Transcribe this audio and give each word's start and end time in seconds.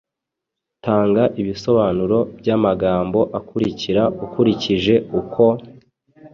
Tanga 0.85 1.23
ibisobanuro 1.41 2.17
by’amagambo 2.39 3.19
akurikira 3.39 4.03
ukurikije 4.25 4.95
uko 5.19 5.45